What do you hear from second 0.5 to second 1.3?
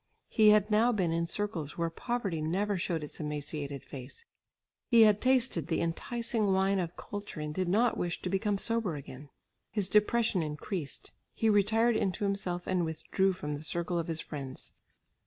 now been in